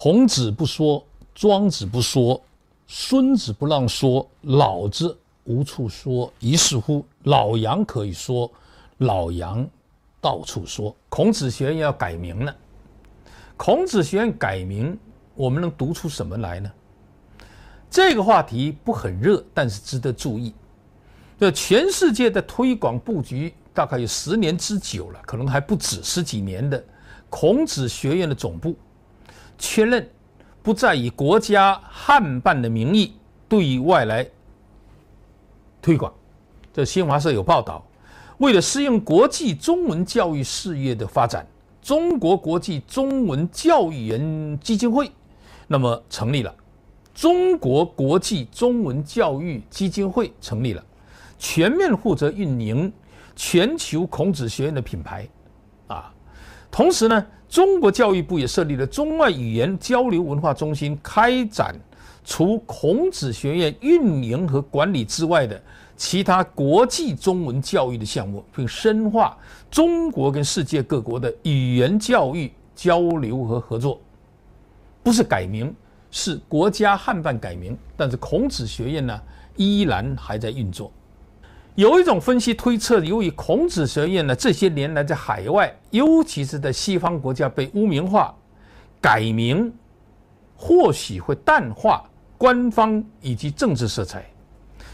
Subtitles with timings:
[0.00, 1.04] 孔子不说，
[1.34, 2.40] 庄子不说，
[2.86, 6.32] 孙子不让说，老子无处说。
[6.38, 8.48] 于是乎，老杨可以说，
[8.98, 9.68] 老杨
[10.20, 10.94] 到处说。
[11.08, 12.56] 孔子学院要改名了。
[13.56, 14.96] 孔子学院改名，
[15.34, 16.70] 我们能读出什么来呢？
[17.90, 20.54] 这个话题不很热，但是值得注意。
[21.40, 26.80] 这全世界的推广布局大概有十年之久了，可能还不止十几年的
[27.28, 28.76] 孔子学院的总部。
[29.58, 30.08] 确认
[30.62, 33.12] 不再以国家汉办的名义
[33.48, 34.26] 对外来
[35.82, 36.12] 推广。
[36.72, 37.84] 这新华社有报道，
[38.38, 41.46] 为了适应国际中文教育事业的发展，
[41.82, 45.10] 中国国际中文教育人基金会
[45.66, 46.54] 那么成立了。
[47.14, 50.84] 中国国际中文教育基金会成立了，
[51.36, 52.92] 全面负责运营
[53.34, 55.28] 全球孔子学院的品牌，
[55.88, 56.14] 啊，
[56.70, 57.26] 同时呢。
[57.50, 61.74] 中国教育部也设立了中外语言交流文化中心，开展
[62.22, 65.58] 除孔子学院运营和管理之外的
[65.96, 69.34] 其他国际中文教育的项目，并深化
[69.70, 73.98] 中国跟世界各国的语言教育交流和合作。
[75.02, 75.74] 不是改名，
[76.10, 79.18] 是国家汉办改名，但是孔子学院呢，
[79.56, 80.92] 依然还在运作。
[81.78, 88.34] 有一种分析推测，由于孔子学院呢这些年来在海外，尤其是在西方国家被污名化，
[89.00, 89.72] 改名
[90.56, 92.02] 或许会淡化
[92.36, 94.28] 官方以及政治色彩，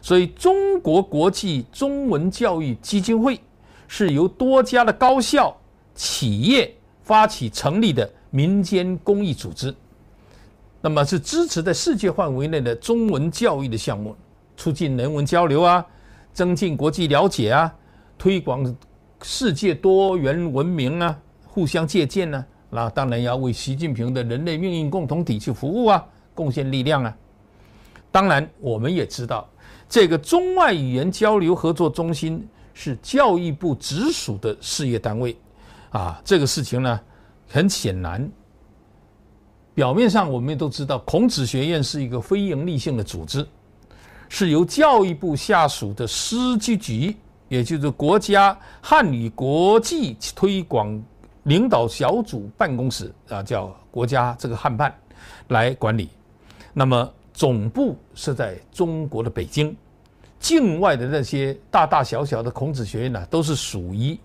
[0.00, 3.38] 所以中国国际中文教育基金会
[3.86, 5.54] 是由多家的高校、
[5.94, 9.74] 企业发起成立的民间公益组织，
[10.80, 14.16] 那么是支持在世界范围内的中文教育的项目，
[14.56, 15.84] 促进人文交流啊。
[16.32, 17.72] 增进国际了解啊，
[18.16, 18.76] 推广
[19.22, 27.16] 世界多元文明啊，互相借鉴呢、啊，那当然要为习近平的人类命运共同体去服务啊，贡献力量啊。
[28.12, 29.48] 当然，我们也知道，
[29.88, 35.36] 这个中外语言交流合作中心是教育部直属的事业单位
[35.90, 36.20] 啊。
[36.24, 37.00] 这个事情呢，
[37.48, 38.28] 很显然，
[39.74, 43.46] 表面上我们也都知道，孔子学院是一个非营利性的组织。
[44.32, 47.14] 是由教育部下属的师机局，
[47.48, 51.02] 也就是国家汉语国际推广
[51.42, 54.94] 领导小组办公室啊，叫国家这个汉办
[55.48, 56.08] 来管理。
[56.72, 59.76] 那么总部设在中国的北京，
[60.38, 64.16] 境外的那些大大小小的孔子学院呢，都是属于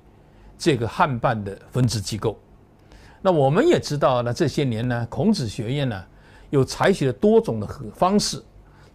[0.56, 2.38] 这个汉办的分支机构。
[3.24, 6.06] 那我们也知道呢，这些年呢，孔子学院呢，
[6.52, 8.42] 又采取了多种的方式，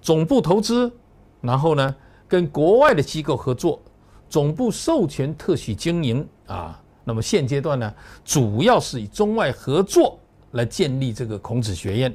[0.01, 0.91] 总部投资。
[1.41, 1.95] 然后呢，
[2.29, 3.81] 跟国外的机构合作，
[4.29, 6.81] 总部授权特许经营啊。
[7.03, 7.93] 那么现阶段呢，
[8.25, 10.19] 主要是以中外合作
[10.53, 12.15] 来建立这个孔子学院。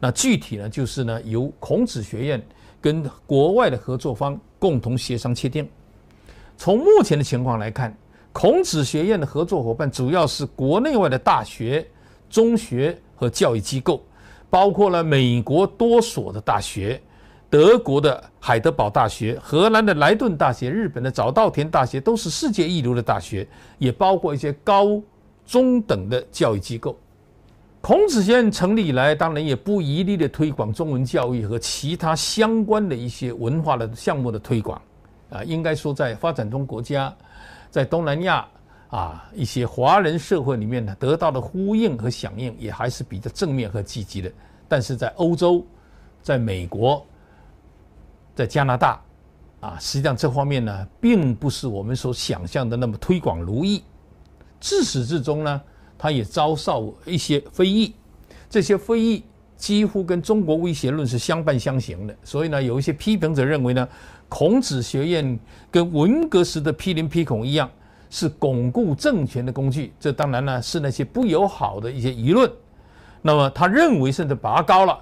[0.00, 2.42] 那具体呢，就是呢，由孔子学院
[2.80, 5.66] 跟国外的合作方共同协商确定。
[6.56, 7.96] 从目前的情况来看，
[8.32, 11.86] 孔子学院的合作伙伴主要是国内外的大学、
[12.28, 14.04] 中学和教育机构，
[14.50, 17.00] 包括了美国多所的大学。
[17.54, 23.46] 德国的海德堡大学、荷兰的莱顿大学、日本的早稻田大学都是世界一流的大学，
[23.78, 25.00] 也包括一些高
[25.46, 26.98] 中等的教育机构。
[27.80, 34.82] 孔子学院成立以来，当然也不遗力的推广中文教育和其他相关的一些文化的项目的推广。
[35.30, 37.14] 啊，应该说在发展中国家，
[37.70, 38.44] 在东南亚
[38.88, 44.28] 啊一些华人社会里面呢，得到的呼应和响应也还是比较正面和积极的。
[44.66, 45.64] 但是在欧洲，
[46.20, 47.06] 在美国。
[48.34, 49.00] 在加拿大，
[49.60, 53.82] 啊，实际上这方面呢，并不是我们所想象的那么推广如意。
[54.60, 55.60] 自始至终呢，
[55.96, 57.94] 它也遭受一些非议。
[58.50, 59.24] 这些非议
[59.56, 62.16] 几乎跟中国威胁论是相伴相行的。
[62.22, 63.88] 所以呢，有一些批评者认为呢，
[64.28, 65.38] 孔子学院
[65.70, 67.70] 跟文革时的批林批孔一样，
[68.10, 69.92] 是巩固政权的工具。
[70.00, 72.50] 这当然呢，是那些不友好的一些舆论。
[73.22, 74.98] 那么他认为，甚至拔高了，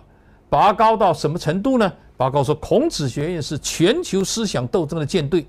[0.49, 1.93] 拔高到什么程度呢？
[2.23, 5.45] 报告说，孔子学院是全球思想斗争的舰队，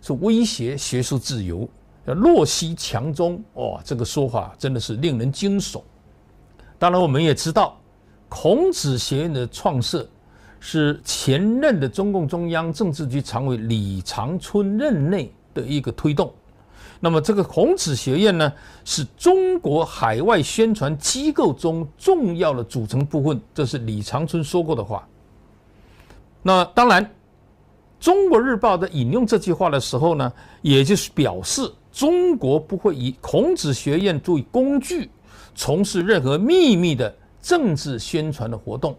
[0.00, 1.68] 是威胁学术自由，
[2.04, 3.42] 要弱西强中。
[3.54, 5.82] 哦，这个说法真的是令人惊悚。
[6.78, 7.76] 当然，我们也知道，
[8.28, 10.08] 孔子学院的创设
[10.60, 16.32] 是前任的中共中央政治局常委李长春任内的一个推动。
[17.00, 18.52] 那么，这个孔子学院呢，
[18.84, 23.40] 是中国海外宣传机构中重要的组成部分。
[23.52, 25.04] 这是李长春说过的话。
[26.46, 27.04] 那当然，
[27.98, 30.32] 《中国日报》在引用这句话的时候呢，
[30.62, 35.10] 也就是表示中国不会以孔子学院作为工具，
[35.56, 37.12] 从事任何秘密的
[37.42, 38.96] 政治宣传的活动，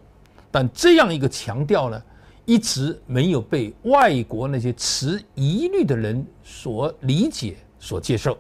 [0.52, 2.04] 但这样一个强调呢，
[2.44, 8.38] 一直没有被外国那些持疑虑的人所理解、所接受。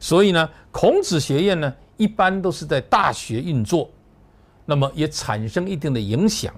[0.00, 3.88] 所以呢，孔子学院呢，一般都是在大学运作，
[4.66, 6.52] 那么也产生一定的影响。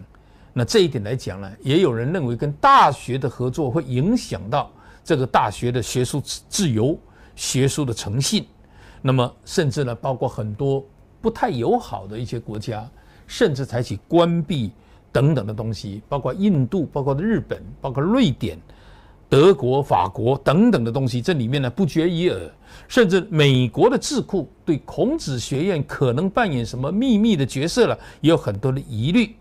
[0.52, 4.70] 那这一点来讲呢，也有人认为跟大学的合作会影响到
[5.04, 6.98] 这个大学的学术自由、
[7.36, 8.46] 学术的诚信。
[9.00, 10.84] 那么甚至呢，包括很多
[11.20, 12.86] 不太友好的一些国家，
[13.26, 14.72] 甚至采取关闭
[15.12, 18.58] 等等的东西，包括印度、包括日本、包括瑞典、
[19.28, 22.38] 德国、法国等等的东西，这里面呢不绝于耳。
[22.88, 29.34] 甚至美国的智库对孔子学院可能扮演什么秘密的角色了，也有很多的疑虑。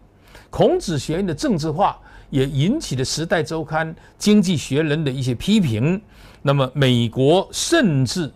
[0.49, 1.97] 孔子学院的政治化
[2.29, 3.87] 也引起了《时代周刊》
[4.17, 6.01] 《经济学人》的一些批评。
[6.41, 8.31] 那么，美国甚至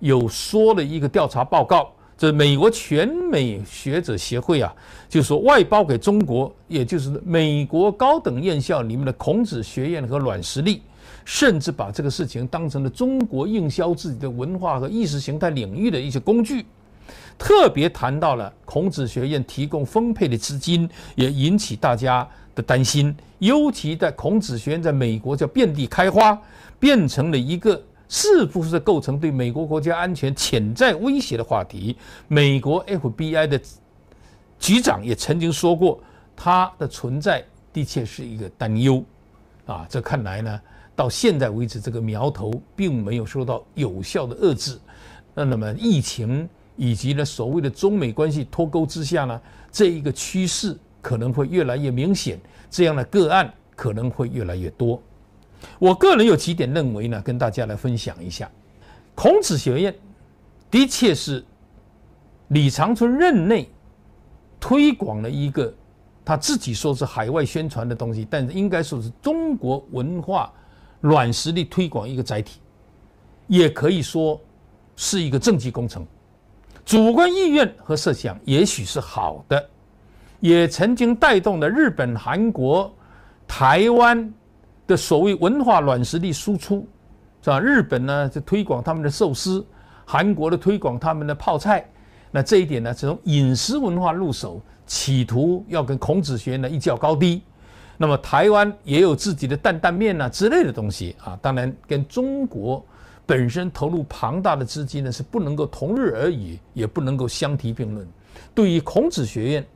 [0.00, 4.74] 有说了一个调查报告，这美国全美学者协会啊，
[5.08, 10.82] 就说外包给中国，也就是美国高等院校里面的孔子学院和软实力，
[11.24, 16.66] 甚至把这个事情当成了中国营销自己的文化和意识形态领域的一些工具。
[17.38, 23.14] 特别谈到了孔子学院提供丰沛的资金，也引起大家的担心。
[23.38, 26.40] 尤其在孔子学院在美国叫遍地开花，
[26.80, 31.94] 变成了一个是不是构成对美国国家安全潜在威胁的话题。
[32.28, 33.60] 美国 FBI 的
[34.58, 36.00] 局长也曾经说过，
[36.34, 37.44] 它的存在
[37.74, 39.04] 的确是一个担忧。
[39.66, 40.60] 啊，这看来呢，
[40.94, 44.78] 到现在为止，这个苗头并没有受到有效的遏制。
[45.34, 46.48] 那那么疫情。
[46.76, 49.40] 以及呢，所谓的中美关系脱钩之下呢，
[49.72, 52.38] 这一个趋势可能会越来越明显，
[52.70, 55.00] 这样的个案可能会越来越多。
[55.78, 58.50] 我个人有几点认为呢，跟大家来分享一下。
[59.14, 59.94] 孔子学院
[60.70, 61.42] 的确是
[62.48, 63.68] 李长春任内
[64.60, 65.72] 推广了一个
[66.24, 70.52] 他自己说是海外宣传的东西，但是应该说是中国文化
[71.00, 72.60] 软实力推广一个载体，
[73.46, 74.38] 也可以说
[74.96, 76.06] 是一个政绩工程。
[76.86, 79.68] 主观意愿和设想也许是好的，
[80.38, 82.94] 也曾经带动了日本、韩国、
[83.44, 84.32] 台湾
[84.86, 86.86] 的所谓文化软实力输出，
[87.42, 87.58] 是吧？
[87.58, 89.66] 日本呢就推广他们的寿司，
[90.04, 91.84] 韩国的推广他们的泡菜。
[92.30, 97.42] 那这一点呢，从饮食文化入手，企图要跟孔子学院呢一较高低。
[97.96, 102.86] 那么台湾也有自己的担担面呐之类的东西啊，当然跟中国。
[103.26, 108.06] 本身投入庞大的资金呢，是不能够同日而语，也不能够相提并论。
[108.54, 109.66] 对于孔子学院，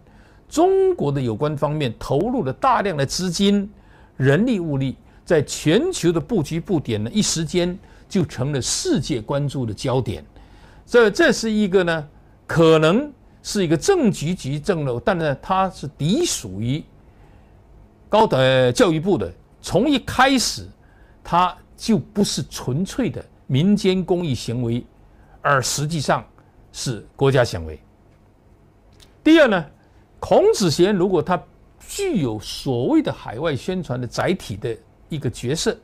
[0.49, 3.69] 中国的有关方面投入了大量的资金、
[4.17, 7.77] 人力物力，在全球的布局布点呢，一时间
[8.09, 10.25] 就成了世界关注的焦点。
[10.87, 12.09] 这这是一个呢，
[12.47, 13.13] 可能
[13.43, 16.83] 是一个政局级政楼，但呢，它是隶属于
[18.09, 19.33] 高等教育部的。
[19.63, 20.67] 从一开始，
[21.23, 23.25] 它就不是纯粹的。
[23.51, 24.87] 民间公益行为，
[25.43, 26.25] 而实际上
[26.71, 27.81] 是国家行为。
[29.25, 29.67] 第二呢，
[30.21, 31.43] 孔子学院如果它
[31.81, 35.77] 具有所谓的海外宣传的载体的一个角色，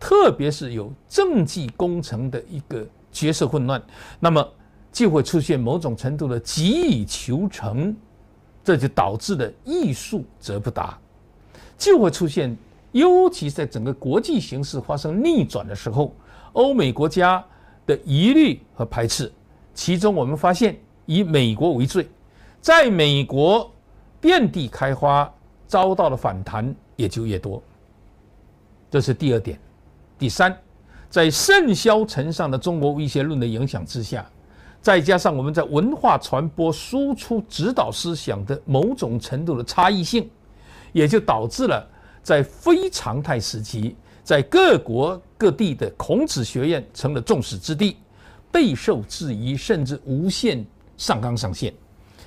[0.00, 2.82] 特别是有政绩工程的一个
[3.12, 3.82] 角色混乱，
[4.18, 4.42] 那么
[4.90, 7.94] 就会出现某种程度的急于求成，
[8.64, 10.98] 这就导致了欲速则不达，
[11.76, 12.56] 就会出现，
[12.92, 16.10] 尤其在整个国际形势发生逆转的时候。
[16.52, 17.44] 欧美国家
[17.86, 19.32] 的疑虑和排斥，
[19.74, 22.08] 其中我们发现以美国为最，
[22.60, 23.70] 在美国
[24.20, 25.32] 遍地开花，
[25.66, 27.62] 遭到的反弹也就越多。
[28.90, 29.58] 这是第二点。
[30.18, 30.56] 第三，
[31.08, 34.24] 在甚嚣尘上的中国威胁论的影响之下，
[34.80, 40.30] 再加上我们在文化传播、输出、指导思想的某种程度的差异性，
[40.92, 41.84] 也就导致了
[42.22, 43.96] 在非常态时期。
[44.24, 47.96] 在各国各地的孔子学院成了众矢之的，
[48.50, 50.64] 备受质疑，甚至无限
[50.96, 51.72] 上纲上线。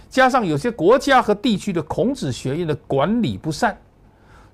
[0.10, 3.78] 加上有些国家和地区的孔子学院的管理不善，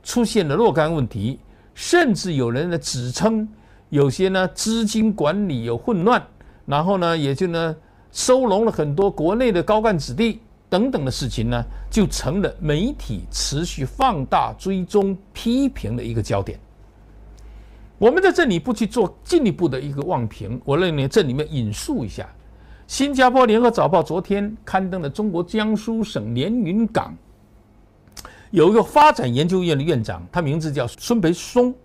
[0.04, 1.40] 出现了若干问题，
[1.74, 3.48] 甚至有人呢指称
[3.90, 6.24] 有些呢资金管理有混乱，
[6.66, 7.76] 然后呢也就呢
[8.12, 16.60] 收容了很多国内的高干子弟等等的事情呢，就成了媒体持续放大、追踪、批评的一个焦点。
[18.02, 22.28] 我们在这里不去做进一步的一个妄评，我认为这里面引述一下，
[22.88, 27.16] 新加坡联合早报昨天刊登的中国江苏省连云港
[28.50, 31.76] 有一个发展研究院的院长，他名字叫孙培松。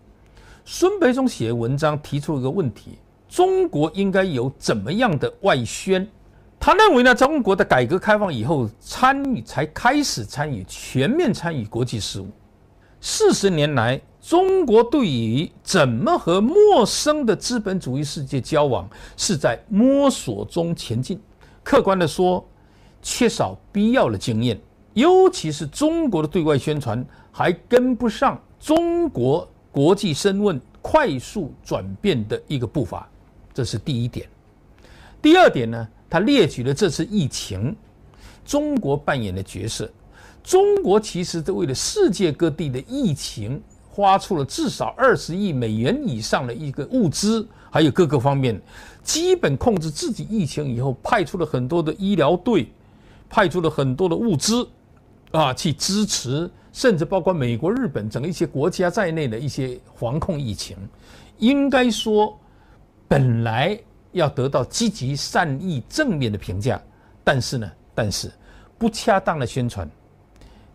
[0.64, 2.92] 孙培松写文章提出一个问题：
[3.28, 6.08] 中国应该有怎么样的外宣？
[6.58, 12.28] 他认为呢，中国的改革开放以后，参与才开始参与全面参与国际事务。
[13.08, 21.16] 四十年来，中国对于怎么和陌生的资本主义世界交往，是在摸索中前进。
[21.62, 22.44] 客观地说，
[23.00, 24.60] 缺少必要的经验，
[24.92, 33.08] 尤其是中国的对外宣传还跟不上中国国际身份快速转变的一个步伐，
[33.54, 34.28] 这是第一点。
[35.22, 35.88] 第二点呢？
[36.10, 37.76] 他列举了这次疫情，
[38.44, 39.88] 中国扮演的角色。
[40.46, 43.60] 中国其实是为了世界各地的疫情，
[43.90, 48.56] 花出了至少二十亿美元以上的一个物资，还有各个方面，
[49.02, 52.68] 基本控制自己疫情以后，派出了很多的医疗队，
[53.28, 54.64] 派出了很多的物资，
[55.32, 60.76] 啊，去支持，甚至包括美国、日本整个一些国家在内的一些防控疫情。
[61.38, 62.38] 应该说，
[63.08, 63.76] 本来。
[64.12, 66.80] 要得到积极善意正面的评价，
[67.22, 68.32] 但是呢，但是
[68.78, 69.86] 不恰当的宣传，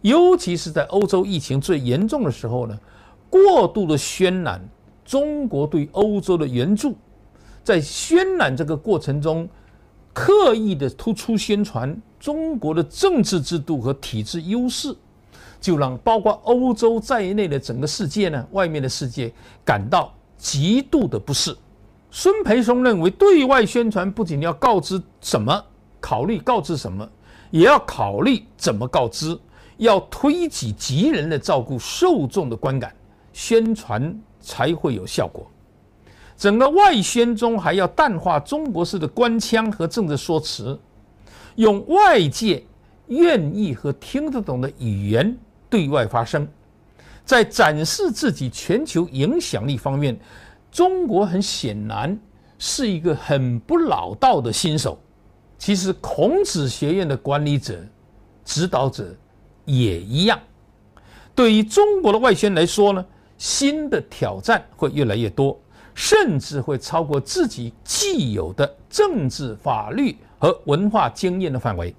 [0.02, 2.78] 尤其是在欧洲疫情最严重的时候呢，
[3.30, 4.62] 过度的渲染
[5.06, 6.96] 中国对欧洲的援助，
[7.64, 9.48] 在渲染这个过程中，
[10.14, 14.96] 刻意的突出宣传中国的政治制度和体制优势，
[15.60, 19.32] 就让包括欧洲在内的整个世界呢，外面的世界
[19.64, 21.56] 感到极度的不适。
[22.10, 25.64] 孙培松认为，对外宣传不仅要告知什么，
[26.00, 27.08] 考虑告知什么，
[27.52, 29.38] 也要考虑怎么告知，
[29.82, 32.96] 要推己及人的照顾受众的观感，
[33.34, 35.50] 宣传才会有效果。
[36.38, 40.80] 整个外宣中还要淡化中国式的官腔和政治说辞，
[41.56, 42.64] 用外界
[43.08, 45.36] 愿意和听得懂的语言
[45.68, 46.48] 对外发声，
[47.26, 50.16] 在展示自己全球影响力方面。
[50.72, 52.18] 中国很显然
[52.60, 55.00] 是一个很不老道的新手。
[55.58, 57.84] 其实孔子学院的管理者、
[58.46, 59.16] 指导者
[59.66, 60.40] 也一样。
[61.34, 63.06] 对于中国的外宣来说呢，
[63.38, 65.60] 新的挑战会越来越多，
[65.94, 71.96] 甚至会超过自己既有的政治、法律和文化经验的范围。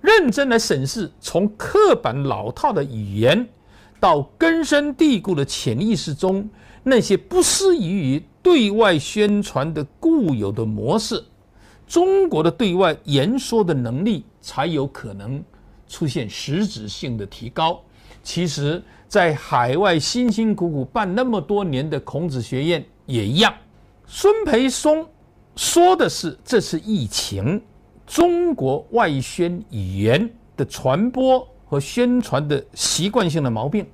[0.00, 3.48] 认真来审视，从刻板老套的语言
[3.98, 6.48] 到根深蒂固的潜意识中。
[6.88, 11.20] 那些不适宜于对外宣传的固有的模式，
[11.84, 15.42] 中国的对外言说的能力才有可能
[15.88, 17.80] 出现实质性的提高。
[18.22, 23.54] 其实，在海外辛辛苦苦办那么多年的孔子学院也一样。
[24.06, 25.06] 孙培松
[25.56, 27.62] 说的是，这次疫情
[28.06, 33.86] 中国外宣语言的传播和宣传的习惯性的毛病，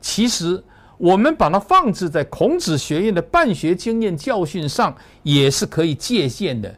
[0.00, 0.62] 其实。
[1.00, 4.92] 我们把它放置在孔子学院的办学经验教训上，
[5.22, 6.76] 也是可以借鉴的。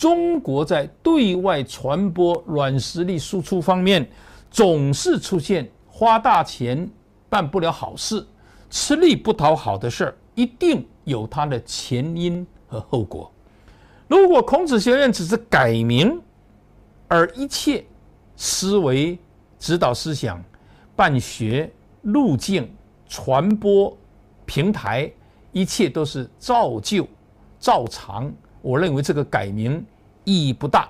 [0.00, 4.08] 中国在对外传播软实力输出方面，
[4.50, 6.88] 总是出现花大钱
[7.28, 8.26] 办不了好事，
[8.70, 13.30] 吃力不讨好的事儿，一定有它的前因和后果。
[14.08, 16.18] 如果孔子学院只是改名，
[17.06, 17.84] 而一切
[18.36, 19.18] 思维、
[19.58, 20.42] 指导思想、
[20.96, 22.74] 办学路径，
[23.06, 23.94] 传播
[24.46, 25.12] 平台，
[25.52, 27.06] 一切都是照旧
[27.58, 28.32] 照常。
[28.62, 29.84] 我认为这个改名
[30.24, 30.88] 意义不大。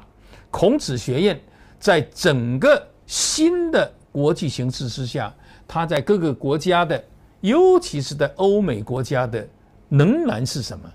[0.50, 1.40] 孔子学院
[1.78, 5.34] 在整个新的国际形势之下，
[5.66, 7.02] 它在各个国家的，
[7.40, 9.46] 尤其是在欧美国家的，
[9.88, 10.90] 仍然是什么？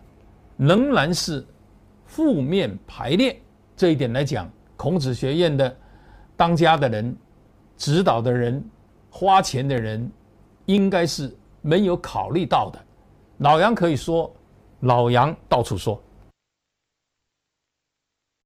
[0.58, 1.46] 仍然是
[2.06, 3.40] 负面排列。
[3.76, 5.76] 这一点来讲，孔子学院的
[6.36, 7.16] 当家的人、
[7.78, 8.64] 指导的人、
[9.10, 10.12] 花钱的人。
[10.68, 12.80] 应该是没有考虑到的。
[13.38, 14.34] 老杨可以说，
[14.80, 16.02] 老杨到处说。